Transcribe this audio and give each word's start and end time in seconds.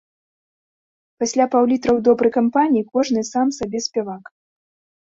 Пасля 1.23 1.45
паўлітра 1.57 1.91
ў 1.97 2.09
добрай 2.09 2.33
кампаніі 2.39 2.87
кожны 2.97 3.19
сам 3.33 3.47
сабе 3.61 3.79
спявак. 3.89 4.23